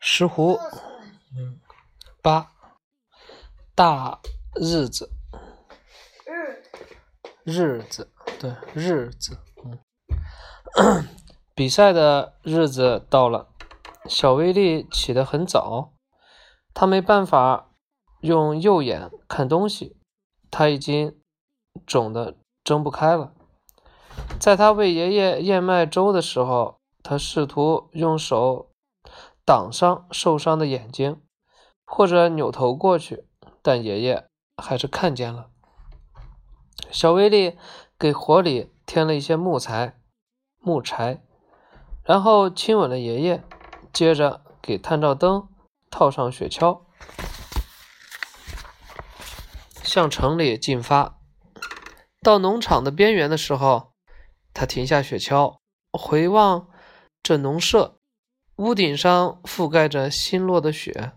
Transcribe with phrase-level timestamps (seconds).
[0.00, 0.58] 石斛，
[1.36, 1.60] 嗯，
[2.22, 2.52] 八。
[3.74, 4.20] 大
[4.54, 5.10] 日子，
[6.24, 6.62] 日。
[7.44, 9.38] 日子，对，日子，
[10.76, 11.06] 嗯，
[11.54, 13.48] 比赛的日子到了，
[14.08, 15.92] 小威力起得很早，
[16.72, 17.70] 他没办法
[18.20, 19.96] 用右眼看东西，
[20.50, 21.20] 他已经
[21.86, 23.34] 肿得睁不开了。
[24.40, 26.75] 在他喂爷爷燕麦粥的时候，
[27.08, 28.72] 他试图用手
[29.44, 31.22] 挡上受伤的眼睛，
[31.84, 33.28] 或者扭头过去，
[33.62, 34.26] 但爷爷
[34.60, 35.50] 还是看见了。
[36.90, 37.56] 小威力
[37.96, 40.00] 给火里添了一些木材，
[40.58, 41.22] 木柴，
[42.02, 43.44] 然后亲吻了爷爷，
[43.92, 45.48] 接着给探照灯
[45.88, 46.80] 套上雪橇，
[49.84, 51.20] 向城里进发。
[52.20, 53.92] 到农场的边缘的时候，
[54.52, 55.58] 他停下雪橇，
[55.92, 56.68] 回望
[57.26, 57.98] 这农舍，
[58.54, 61.10] 屋顶上覆盖着新落的雪，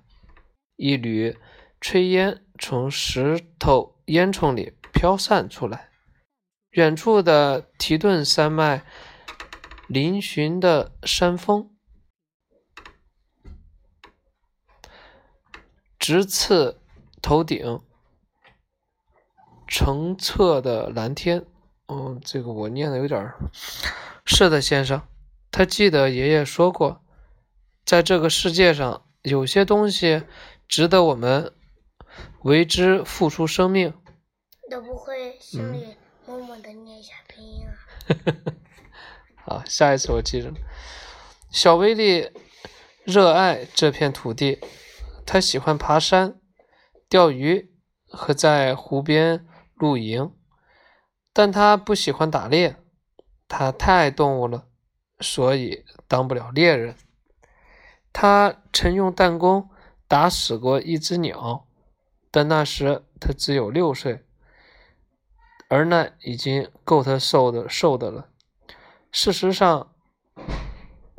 [0.76, 1.38] 一缕
[1.80, 5.92] 炊烟从石头烟囱里飘散出来。
[6.72, 8.84] 远处的提顿山脉
[9.88, 11.70] 嶙峋的山峰，
[16.00, 16.82] 直刺
[17.22, 17.80] 头顶。
[19.68, 21.46] 澄澈的蓝天，
[21.86, 23.38] 嗯，这个我念的有点儿。
[24.26, 25.08] 是的，先生，
[25.52, 27.04] 他记得爷爷说过，
[27.86, 30.24] 在这个世界上，有些东西
[30.68, 31.54] 值得我们
[32.44, 33.94] 为之付出生命。
[34.70, 35.96] 都不会心里
[36.28, 37.74] 默默的念一下拼音啊。
[39.44, 40.54] 好，下一次我记着。
[41.50, 42.30] 小威力
[43.04, 44.62] 热爱这片土地，
[45.26, 46.40] 他喜欢爬山、
[47.10, 47.74] 钓鱼
[48.08, 50.32] 和在湖边露营，
[51.34, 52.76] 但他不喜欢打猎。
[53.48, 54.68] 他太爱动物了，
[55.20, 56.96] 所以当不了猎人。
[58.12, 59.70] 他曾用弹弓
[60.08, 61.66] 打死过一只鸟，
[62.32, 64.24] 但那时他只有六岁，
[65.68, 68.30] 而那已经够他受的受的了。
[69.12, 69.92] 事实上，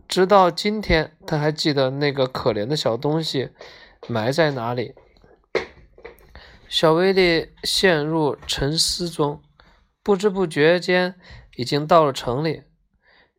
[0.08, 3.50] 直到今天，他还记得那个可怜的小东西
[4.08, 4.94] 埋在哪里。
[6.69, 9.42] 小威力陷入沉思中，
[10.03, 11.14] 不知不觉间
[11.56, 12.62] 已经到了城里。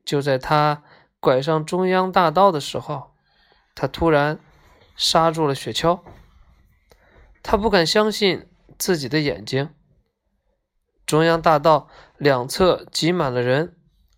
[0.03, 0.83] 就在他
[1.19, 3.11] 拐上中央大道的时候，
[3.75, 4.39] 他突然
[4.95, 6.01] 刹住了雪橇。
[7.43, 8.47] 他不敢相信
[8.77, 9.73] 自己的眼睛。
[11.05, 13.75] 中央大道两侧挤满了人，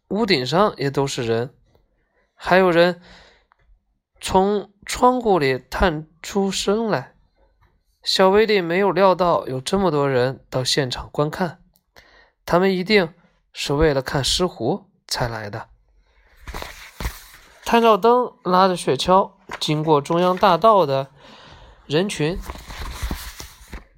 [0.09, 1.55] 屋顶上也都是人，
[2.35, 3.01] 还有人
[4.19, 7.15] 从窗户里探出声来。
[8.03, 11.63] 小威力没有料到有这么多人到现场观看，
[12.45, 13.13] 他们一定
[13.53, 15.69] 是为了看狮湖才来的。
[17.73, 21.09] 探照灯拉着雪橇经过中央大道的
[21.87, 22.37] 人群，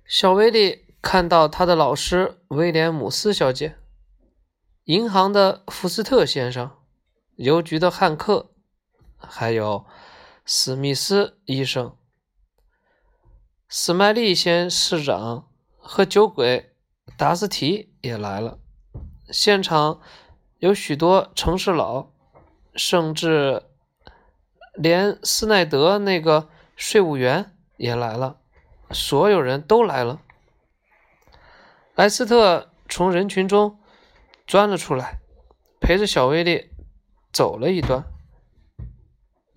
[0.07, 3.75] 小威利看到他的老师威廉姆斯小姐、
[4.85, 6.71] 银行的福斯特先生、
[7.35, 8.49] 邮局的汉克，
[9.17, 9.85] 还有
[10.45, 11.93] 史密斯医生。
[13.67, 16.71] 斯麦利先市长和酒鬼
[17.17, 18.57] 达斯提也来了，
[19.29, 19.99] 现场
[20.59, 22.13] 有许多城市佬，
[22.75, 23.63] 甚至
[24.73, 28.39] 连斯奈德那个税务员也来了，
[28.91, 30.21] 所有人都来了。
[31.95, 33.79] 莱斯特从人群中
[34.45, 35.19] 钻了出来，
[35.79, 36.69] 陪着小威力
[37.31, 38.05] 走了一段。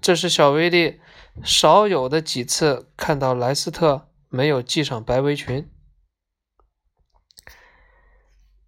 [0.00, 1.00] 这是小威力
[1.42, 4.06] 少有的几次看到莱斯特。
[4.30, 5.72] 没有系上白围裙，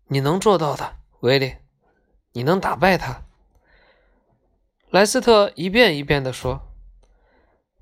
[0.06, 1.56] 你能做到的，威力，
[2.32, 3.26] 你能打败他。
[4.90, 6.62] 莱斯特一遍一遍地说。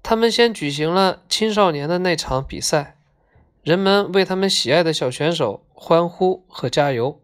[0.03, 2.99] 他们先举行了青少年的那场比赛，
[3.63, 7.21] 人们为他们喜爱的小选手欢呼和加油。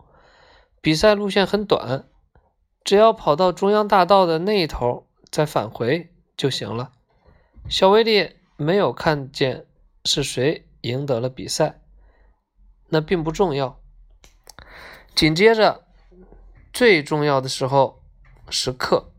[0.81, 2.09] 比赛路线很短，
[2.83, 6.93] 只要跑到中央大道的那一头再返回就行了。
[7.69, 9.67] 小威利没有看见。
[10.07, 11.81] 是谁赢得了比赛？
[12.91, 13.81] 那并不重要。
[15.15, 15.87] 紧接着，
[16.75, 18.03] 最重要的时候
[18.51, 19.14] 时刻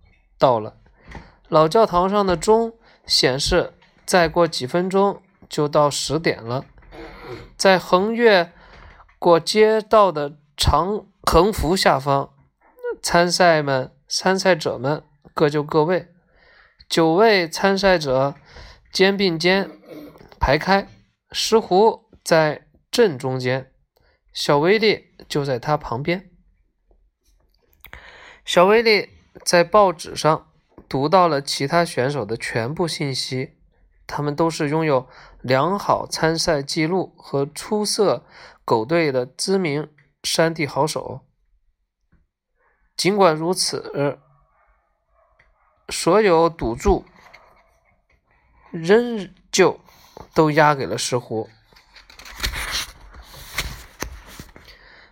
[0.45, 0.77] 到了。
[1.49, 2.77] 老教堂上的钟
[3.07, 3.73] 显示，
[4.05, 6.65] 再过几分钟就到十点了。
[7.57, 8.51] 在横越
[9.17, 12.29] 过街道的长横幅下方，
[13.01, 15.03] 参赛们、参赛者们
[15.33, 16.09] 各就各位。
[16.87, 18.35] 九位参赛者
[18.93, 19.71] 肩并肩。
[20.39, 20.87] 排开，
[21.31, 23.71] 石斛在正中间，
[24.31, 26.29] 小威力就在他旁边。
[28.43, 29.09] 小威力
[29.43, 30.51] 在报纸上
[30.87, 33.57] 读到了其他选手的全部信息，
[34.07, 35.07] 他们都是拥有
[35.41, 38.25] 良好参赛记录和出色
[38.63, 39.91] 狗队的知名
[40.23, 41.21] 山地好手。
[42.95, 44.19] 尽管如此，
[45.89, 47.05] 所有赌注
[48.71, 49.79] 仍旧
[50.33, 51.49] 都押给了石斛。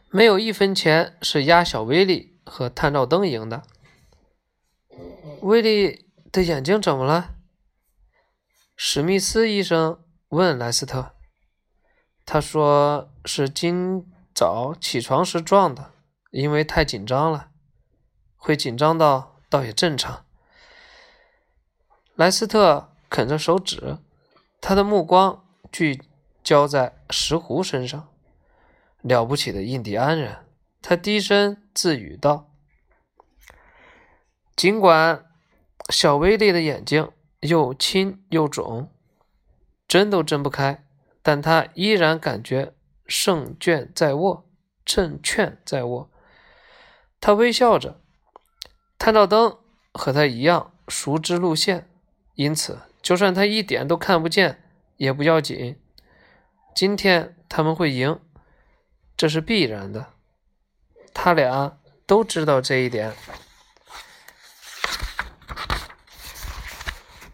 [0.10, 3.64] 没有一分钱是压小威力和探照灯赢的。
[5.44, 7.36] 威利的眼睛怎么了？
[8.78, 11.12] 史密斯医生问莱斯特。
[12.26, 15.92] 他说是今早起床时撞的，
[16.32, 17.50] 因为太紧张了。
[18.38, 20.26] 会紧张到倒也正常。
[22.16, 23.98] 莱斯特啃着手指，
[24.62, 26.02] 他的目光聚
[26.42, 28.08] 焦在石斛身上。
[29.02, 30.46] 了不起的印第安人，
[30.82, 32.50] 他低声自语道
[34.56, 35.26] ：“尽管
[35.90, 38.90] 小威利的眼睛又青又肿，
[39.88, 40.86] 睁都睁不开，
[41.22, 42.74] 但他依然感觉
[43.06, 44.50] 胜券在握，
[44.86, 46.10] 胜券在握。”
[47.20, 48.00] 他微笑着。
[48.98, 49.58] 探照灯
[49.94, 51.90] 和他一样熟知路线，
[52.36, 54.64] 因此就算他一点都看不见
[54.96, 55.78] 也不要紧。
[56.74, 58.20] 今天他们会赢。
[59.16, 60.14] 这是必然的，
[61.14, 61.78] 他俩
[62.08, 63.14] 都知道这一点。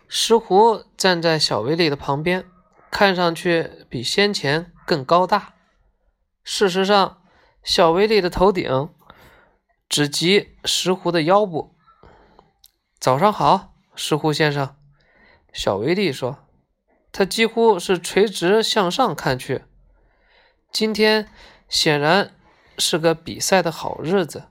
[0.09, 2.45] 石斛站在小威力的旁边，
[2.91, 5.53] 看上去比先前更高大。
[6.43, 7.21] 事实上，
[7.63, 8.89] 小威力的头顶
[9.87, 11.73] 只及石斛的腰部。
[12.99, 14.75] 早上好，石斛先生，
[15.53, 16.45] 小威力说，
[17.13, 19.63] 他几乎是垂直向上看去。
[20.73, 21.29] 今天。
[21.71, 22.35] 显然
[22.79, 24.45] 是个比赛的好日子。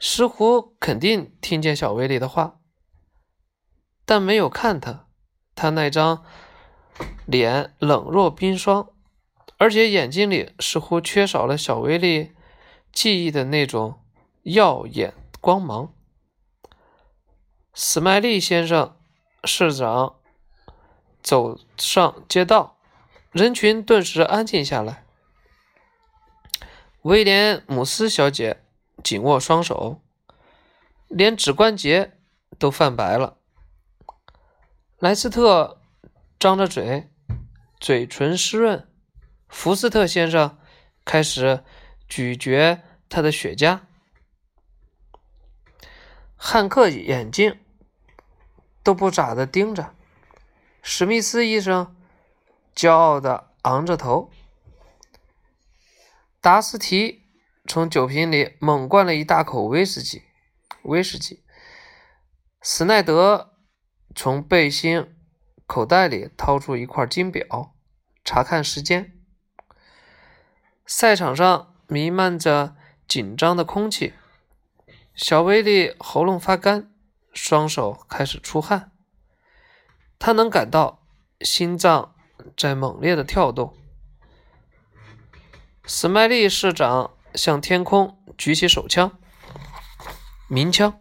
[0.00, 2.58] 石斛肯定听见小威力的话，
[4.10, 5.06] 但没有看他。
[5.54, 6.24] 他那张
[7.26, 8.90] 脸冷若冰霜，
[9.56, 12.32] 而且眼睛里似乎缺少了小威力
[12.90, 14.00] 记忆的那种
[14.42, 15.94] 耀眼光芒。
[17.72, 18.96] 史麦利先生，
[19.44, 20.16] 市长
[21.22, 22.78] 走上街道，
[23.30, 25.04] 人群顿时安静下来。
[27.02, 28.60] 威廉姆斯小姐
[29.04, 30.00] 紧握双手，
[31.06, 32.18] 连指关节
[32.58, 33.36] 都泛白了。
[35.00, 35.80] 莱斯特
[36.38, 37.10] 张着嘴，
[37.80, 38.86] 嘴唇湿润。
[39.48, 40.58] 福斯特先生
[41.06, 41.64] 开始
[42.06, 43.80] 咀嚼他的雪茄。
[46.36, 47.58] 汉克眼睛
[48.82, 49.94] 都不眨的盯着。
[50.82, 51.96] 史密斯医生
[52.76, 54.30] 骄傲的昂着头。
[56.42, 57.22] 达斯提
[57.66, 60.24] 从酒瓶里猛灌了一大口威士忌。
[60.82, 61.42] 威士忌。
[62.60, 63.54] 斯奈德
[64.14, 65.14] 从背心
[65.66, 67.74] 口袋里掏出一块金表，
[68.24, 69.16] 查看时间。
[70.84, 72.74] 赛场上弥漫着
[73.06, 74.14] 紧张的空气。
[75.14, 76.90] 小威利喉咙发干，
[77.32, 78.92] 双手开始出汗。
[80.18, 81.06] 他能感到
[81.40, 82.14] 心脏
[82.56, 83.76] 在猛烈的跳动。
[85.84, 89.18] 史麦利市长向天空举起手枪，
[90.48, 91.00] 鸣枪。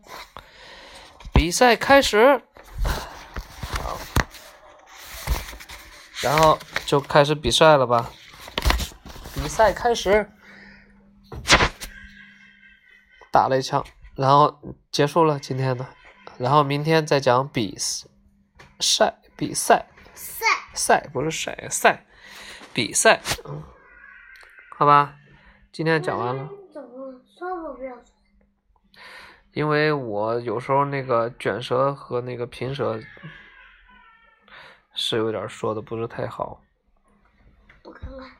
[1.34, 2.44] 比赛开始，
[6.22, 8.12] 然后就开始比赛了吧？
[9.34, 10.30] 比赛开始，
[13.32, 14.60] 打了一枪，然后
[14.92, 15.86] 结束了今天的，
[16.38, 17.78] 然后明天再讲比
[18.80, 22.06] 赛，比赛，赛赛不是赛赛，
[22.74, 23.64] 比赛，嗯。
[24.78, 25.16] 好吧，
[25.72, 26.50] 今天讲完了。
[26.74, 28.06] 怎么说不标准？
[29.54, 33.00] 因为我有时候那个卷舌和那个平舌
[34.94, 36.64] 是有点说的不是太好。
[37.84, 38.39] 我看看。